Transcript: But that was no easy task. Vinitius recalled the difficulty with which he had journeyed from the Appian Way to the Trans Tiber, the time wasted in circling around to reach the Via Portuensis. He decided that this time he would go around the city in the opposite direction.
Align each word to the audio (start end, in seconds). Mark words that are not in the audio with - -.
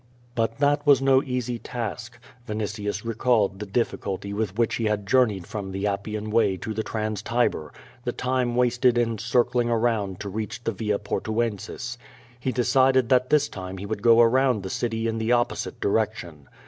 But 0.35 0.57
that 0.57 0.83
was 0.87 0.99
no 0.99 1.21
easy 1.21 1.59
task. 1.59 2.17
Vinitius 2.47 3.05
recalled 3.05 3.59
the 3.59 3.67
difficulty 3.67 4.33
with 4.33 4.57
which 4.57 4.73
he 4.77 4.85
had 4.85 5.05
journeyed 5.05 5.45
from 5.45 5.71
the 5.71 5.85
Appian 5.85 6.31
Way 6.31 6.57
to 6.57 6.73
the 6.73 6.81
Trans 6.81 7.21
Tiber, 7.21 7.71
the 8.03 8.11
time 8.11 8.55
wasted 8.55 8.97
in 8.97 9.19
circling 9.19 9.69
around 9.69 10.19
to 10.21 10.27
reach 10.29 10.63
the 10.63 10.71
Via 10.71 10.97
Portuensis. 10.97 11.99
He 12.39 12.51
decided 12.51 13.09
that 13.09 13.29
this 13.29 13.47
time 13.47 13.77
he 13.77 13.85
would 13.85 14.01
go 14.01 14.21
around 14.21 14.63
the 14.63 14.71
city 14.71 15.05
in 15.07 15.19
the 15.19 15.33
opposite 15.33 15.79
direction. 15.79 16.47